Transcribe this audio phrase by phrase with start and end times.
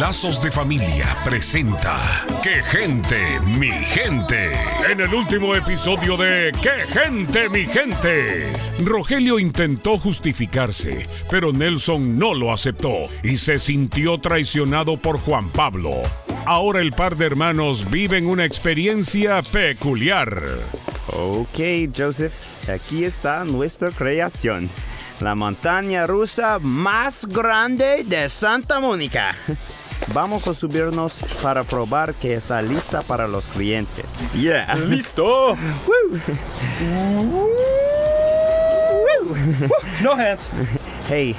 [0.00, 4.52] Lazos de Familia presenta ¡Qué gente, mi gente!
[4.90, 8.52] En el último episodio de ¡Qué gente, mi gente!
[8.84, 15.92] Rogelio intentó justificarse, pero Nelson no lo aceptó y se sintió traicionado por Juan Pablo.
[16.44, 20.42] Ahora el par de hermanos viven una experiencia peculiar.
[21.08, 21.58] Ok,
[21.96, 22.34] Joseph,
[22.68, 24.68] aquí está nuestra creación.
[25.20, 29.34] La montaña rusa más grande de Santa Mónica.
[30.12, 34.20] Vamos a subirnos para probar que está lista para los clientes.
[34.34, 34.74] Yeah.
[34.76, 35.56] ¡Listo!
[40.02, 40.52] no hands.
[41.08, 41.36] Hey,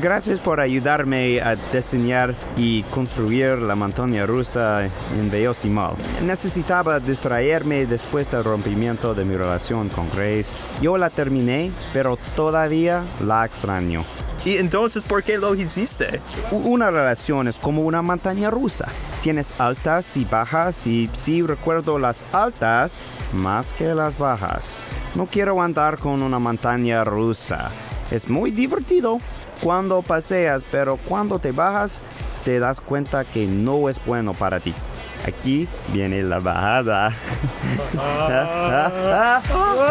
[0.00, 5.94] gracias por ayudarme a diseñar y construir la montaña rusa en Beosimol.
[6.24, 10.70] Necesitaba distraerme después del rompimiento de mi relación con Grace.
[10.80, 14.04] Yo la terminé, pero todavía la extraño.
[14.44, 16.20] ¿Y entonces por qué lo hiciste?
[16.50, 18.86] Una relación es como una montaña rusa.
[19.22, 24.92] Tienes altas y bajas y sí recuerdo las altas más que las bajas.
[25.14, 27.68] No quiero andar con una montaña rusa.
[28.10, 29.18] Es muy divertido
[29.62, 32.00] cuando paseas, pero cuando te bajas
[32.44, 34.74] te das cuenta que no es bueno para ti.
[35.26, 37.12] Aquí viene la bajada.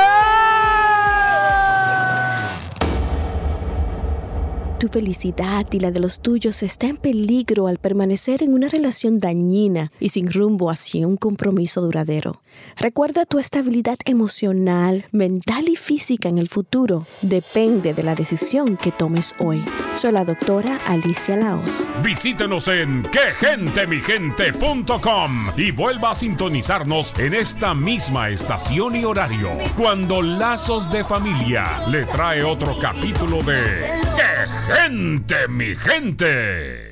[4.80, 9.18] Tu felicidad y la de los tuyos está en peligro al permanecer en una relación
[9.18, 12.40] dañina y sin rumbo hacia un compromiso duradero.
[12.78, 18.90] Recuerda tu estabilidad emocional, mental y física en el futuro depende de la decisión que
[18.90, 19.62] tomes hoy.
[19.96, 21.90] Soy la doctora Alicia Laos.
[22.02, 30.90] Visítenos en quegentemigente.com y vuelva a sintonizarnos en esta misma estación y horario cuando Lazos
[30.90, 33.60] de Familia le trae otro capítulo de
[34.16, 34.29] ¡Qué
[34.74, 36.89] gente, mi gente!